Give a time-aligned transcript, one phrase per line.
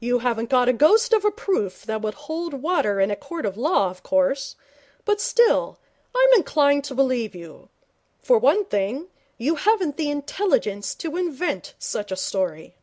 [0.00, 3.46] You haven't got a ghost of a proof that would hold water in a court
[3.46, 4.54] of law, of course;
[5.06, 5.78] but still,
[6.14, 7.70] I'm inclined to believe you.
[8.20, 9.08] For one thing,
[9.38, 12.74] you haven't the intelligence to invent such a story.'